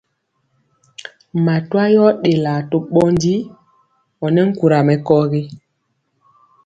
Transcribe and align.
Matwa 1.45 1.83
yɔ 1.95 2.05
ɗelaa 2.21 2.61
to 2.69 2.77
ɓɔndi 2.91 3.33
ɔnɛ 4.25 4.41
nkura 4.49 4.77
mɛkɔgi. 4.87 5.41